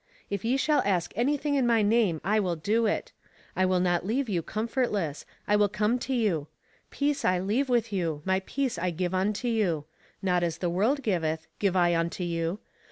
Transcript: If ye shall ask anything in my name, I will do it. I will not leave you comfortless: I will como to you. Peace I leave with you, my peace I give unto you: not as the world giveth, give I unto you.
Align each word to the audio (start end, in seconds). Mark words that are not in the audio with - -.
If 0.31 0.43
ye 0.43 0.57
shall 0.57 0.81
ask 0.83 1.13
anything 1.15 1.53
in 1.53 1.67
my 1.67 1.83
name, 1.83 2.21
I 2.23 2.39
will 2.39 2.55
do 2.55 2.87
it. 2.87 3.11
I 3.55 3.67
will 3.67 3.79
not 3.79 4.03
leave 4.03 4.27
you 4.29 4.41
comfortless: 4.41 5.27
I 5.47 5.55
will 5.55 5.69
como 5.69 5.99
to 5.99 6.15
you. 6.15 6.47
Peace 6.89 7.23
I 7.23 7.37
leave 7.37 7.69
with 7.69 7.93
you, 7.93 8.23
my 8.25 8.39
peace 8.47 8.79
I 8.79 8.89
give 8.89 9.13
unto 9.13 9.47
you: 9.47 9.85
not 10.19 10.41
as 10.41 10.57
the 10.57 10.71
world 10.71 11.03
giveth, 11.03 11.45
give 11.59 11.75
I 11.75 11.95
unto 11.95 12.23
you. 12.23 12.57